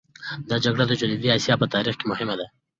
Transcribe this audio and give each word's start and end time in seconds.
دا 0.49 0.55
جګړه 0.65 0.83
د 0.87 0.91
جنوبي 1.01 1.29
اسیا 1.37 1.55
په 1.61 1.67
تاریخ 1.75 1.95
کې 1.97 2.05
مهمه 2.11 2.35
ده. 2.39 2.45